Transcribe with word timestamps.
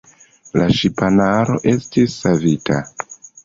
La 0.59 0.65
ŝipanaro 0.77 1.59
estis 1.75 2.19
savita. 2.25 2.83